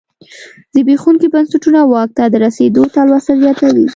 زبېښونکي 0.73 1.27
بنسټونه 1.33 1.79
واک 1.91 2.09
ته 2.17 2.23
د 2.33 2.35
رسېدو 2.45 2.83
تلوسه 2.95 3.33
زیاتوي. 3.41 3.87